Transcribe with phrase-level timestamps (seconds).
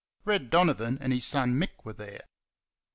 [0.25, 2.21] Red Donovan and his son, Mick, were there.